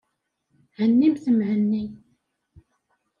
[0.77, 1.83] Hennimt Mhenni.